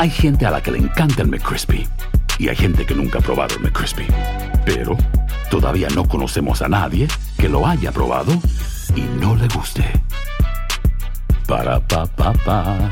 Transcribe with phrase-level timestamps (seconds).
[0.00, 1.84] Hay gente a la que le encanta el McCrispy
[2.38, 4.06] y hay gente que nunca ha probado el McCrispy.
[4.64, 4.96] Pero
[5.50, 7.06] todavía no conocemos a nadie
[7.38, 8.32] que lo haya probado
[8.96, 9.82] y no le guste.
[11.46, 12.90] Para pa pa pa.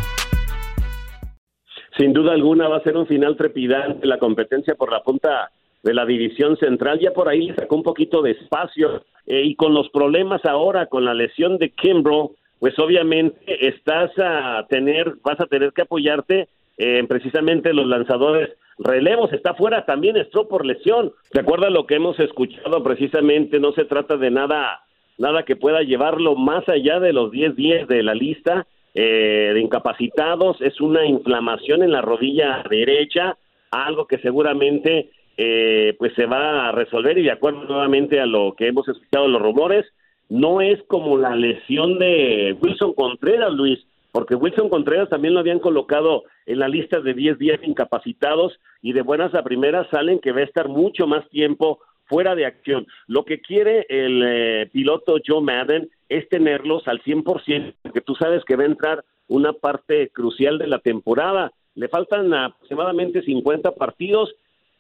[1.97, 5.51] Sin duda alguna va a ser un final trepidante la competencia por la punta
[5.83, 7.01] de la división central.
[7.01, 10.89] Ya por ahí le sacó un poquito de espacio eh, y con los problemas ahora
[10.89, 16.49] con la lesión de Kimbrough, pues obviamente estás a tener, vas a tener que apoyarte
[16.79, 19.33] en precisamente los lanzadores relevos.
[19.33, 21.13] Está fuera también Stroh por lesión.
[21.31, 23.59] ¿Te acuerdas lo que hemos escuchado precisamente?
[23.59, 24.81] No se trata de nada,
[25.19, 30.61] nada que pueda llevarlo más allá de los 10-10 de la lista eh, de incapacitados.
[30.61, 33.37] Es una inflamación en la rodilla derecha,
[33.71, 38.55] algo que seguramente eh, pues se va a resolver y de acuerdo nuevamente a lo
[38.57, 39.87] que hemos escuchado los rumores,
[40.29, 43.79] no es como la lesión de Wilson Contreras, Luis,
[44.13, 48.93] porque Wilson Contreras también lo habían colocado en la lista de 10 días incapacitados y
[48.93, 52.87] de buenas a primeras salen que va a estar mucho más tiempo fuera de acción.
[53.07, 58.45] Lo que quiere el eh, piloto Joe Madden es tenerlos al 100%, porque tú sabes
[58.45, 61.53] que va a entrar una parte crucial de la temporada.
[61.75, 64.35] Le faltan aproximadamente 50 partidos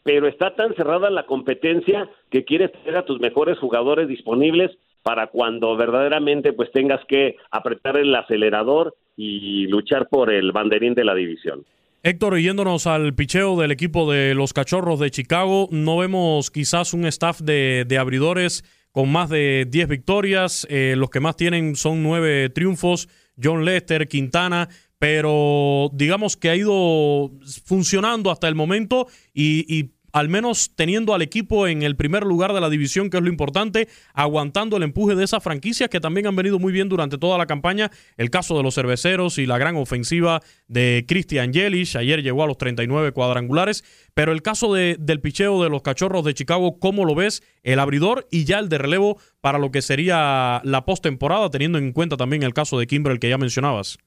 [0.08, 4.70] pero está tan cerrada la competencia que quieres tener a tus mejores jugadores disponibles
[5.08, 11.02] para cuando verdaderamente pues tengas que apretar el acelerador y luchar por el banderín de
[11.02, 11.64] la división.
[12.02, 17.06] Héctor, yéndonos al picheo del equipo de los Cachorros de Chicago, no vemos quizás un
[17.06, 20.66] staff de, abridores con más de 10 victorias.
[20.68, 23.08] Eh, los que más tienen son 9 triunfos.
[23.42, 27.30] John Lester, Quintana, pero digamos que ha ido
[27.64, 32.60] funcionando hasta el momento y al menos teniendo al equipo en el primer lugar de
[32.60, 36.36] la división, que es lo importante, aguantando el empuje de esas franquicias que también han
[36.36, 37.90] venido muy bien durante toda la campaña.
[38.16, 42.46] El caso de los cerveceros y la gran ofensiva de Christian Yelich, ayer llegó a
[42.46, 47.04] los 39 cuadrangulares, pero el caso de, del picheo de los cachorros de Chicago, ¿cómo
[47.04, 47.42] lo ves?
[47.62, 51.92] El abridor y ya el de relevo para lo que sería la postemporada, teniendo en
[51.92, 53.98] cuenta también el caso de Kimbrel que ya mencionabas.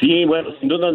[0.00, 0.90] Sí, bueno, sin duda,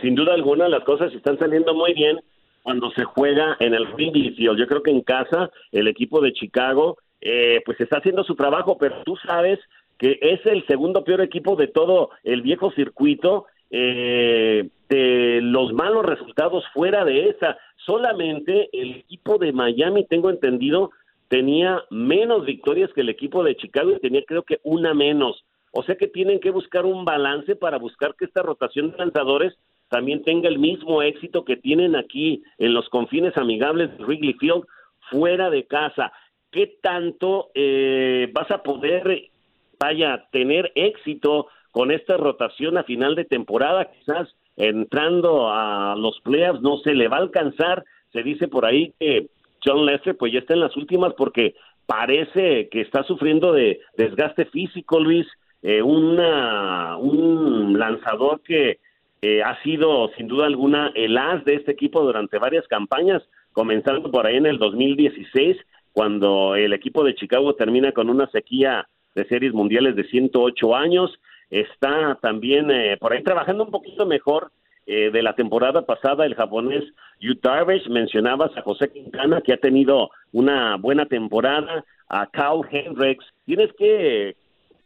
[0.00, 2.18] sin duda alguna las cosas están saliendo muy bien
[2.62, 4.58] cuando se juega en el Wrigley Field.
[4.58, 8.78] Yo creo que en casa el equipo de Chicago eh, pues está haciendo su trabajo,
[8.78, 9.58] pero tú sabes
[9.98, 16.06] que es el segundo peor equipo de todo el viejo circuito eh, de los malos
[16.06, 17.58] resultados fuera de esa.
[17.84, 20.90] Solamente el equipo de Miami, tengo entendido,
[21.28, 25.44] tenía menos victorias que el equipo de Chicago y tenía creo que una menos.
[25.72, 29.54] O sea que tienen que buscar un balance para buscar que esta rotación de lanzadores
[29.88, 34.64] también tenga el mismo éxito que tienen aquí en los confines amigables de Wrigley Field
[35.10, 36.12] fuera de casa.
[36.50, 39.30] ¿Qué tanto eh, vas a poder,
[39.78, 43.90] vaya, tener éxito con esta rotación a final de temporada?
[43.90, 47.84] Quizás entrando a los playoffs no se le va a alcanzar.
[48.12, 49.28] Se dice por ahí que
[49.64, 51.54] John Lester pues ya está en las últimas porque
[51.86, 55.26] parece que está sufriendo de desgaste físico, Luis.
[55.62, 58.78] Eh, una, un lanzador que
[59.22, 63.22] eh, ha sido sin duda alguna el as de este equipo durante varias campañas,
[63.52, 65.56] comenzando por ahí en el 2016,
[65.92, 71.18] cuando el equipo de Chicago termina con una sequía de series mundiales de 108 años.
[71.50, 74.52] Está también eh, por ahí trabajando un poquito mejor
[74.86, 76.84] eh, de la temporada pasada, el japonés
[77.20, 83.26] Yu Darvish, mencionabas a José Quintana, que ha tenido una buena temporada, a Kyle Hendricks.
[83.44, 84.36] Tienes que,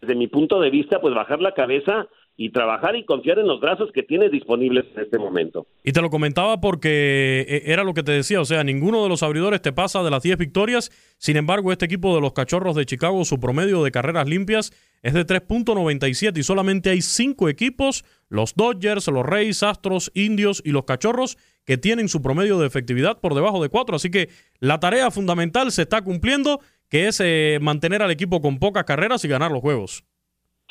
[0.00, 3.60] desde mi punto de vista, pues bajar la cabeza y trabajar y confiar en los
[3.60, 5.66] brazos que tienes disponibles en este momento.
[5.84, 9.08] Y te lo comentaba porque eh, era lo que te decía, o sea, ninguno de
[9.08, 12.74] los abridores te pasa de las 10 victorias, sin embargo, este equipo de los Cachorros
[12.74, 18.04] de Chicago, su promedio de carreras limpias es de 3.97 y solamente hay 5 equipos,
[18.28, 21.36] los Dodgers, los Reyes, Astros, Indios y los Cachorros,
[21.66, 25.70] que tienen su promedio de efectividad por debajo de 4, así que la tarea fundamental
[25.70, 29.60] se está cumpliendo, que es eh, mantener al equipo con pocas carreras y ganar los
[29.60, 30.04] juegos.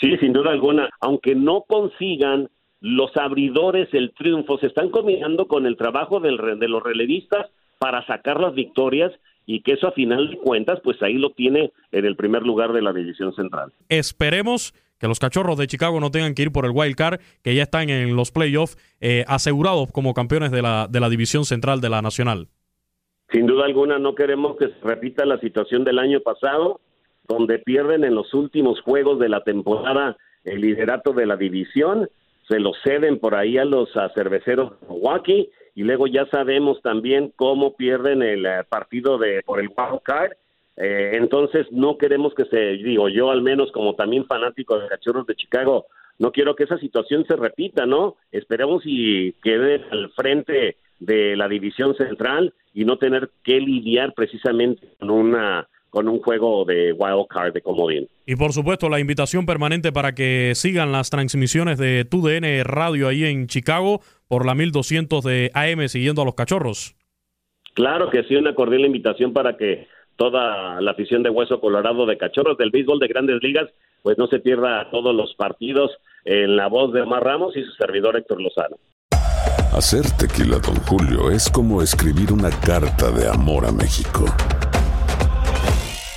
[0.02, 0.90] Sí, sin duda alguna.
[1.00, 2.50] Aunque no consigan
[2.82, 8.06] los abridores el triunfo, se están combinando con el trabajo del, de los relevistas para
[8.08, 9.12] sacar las victorias
[9.46, 12.74] y que eso a final de cuentas, pues ahí lo tiene en el primer lugar
[12.74, 13.72] de la división central.
[13.90, 17.56] Esperemos que los cachorros de Chicago no tengan que ir por el wild card, que
[17.56, 21.82] ya están en los playoffs eh, asegurados como campeones de la, de la división central
[21.82, 22.48] de la nacional.
[23.32, 26.82] Sin duda alguna, no queremos que se repita la situación del año pasado
[27.32, 32.10] donde pierden en los últimos juegos de la temporada el liderato de la división,
[32.48, 37.32] se lo ceden por ahí a los cerveceros de Milwaukee y luego ya sabemos también
[37.36, 40.32] cómo pierden el eh, partido de por el wild card.
[40.76, 45.28] Eh, entonces no queremos que se, digo yo al menos como también fanático de Cachorros
[45.28, 45.86] de Chicago,
[46.18, 48.16] no quiero que esa situación se repita, ¿no?
[48.32, 54.88] Esperemos y quede al frente de la división central y no tener que lidiar precisamente
[55.00, 58.08] con una con un juego de wild card de comodín.
[58.26, 63.26] Y por supuesto, la invitación permanente para que sigan las transmisiones de TUDN Radio ahí
[63.26, 66.96] en Chicago por la 1200 de AM siguiendo a los cachorros.
[67.74, 72.18] Claro que sí, una cordial invitación para que toda la afición de Hueso Colorado de
[72.18, 73.70] Cachorros del béisbol de grandes ligas,
[74.02, 75.92] pues no se pierda todos los partidos
[76.24, 78.78] en la voz de Omar Ramos y su servidor Héctor Lozano.
[79.74, 84.26] Hacer tequila, don Julio, es como escribir una carta de amor a México.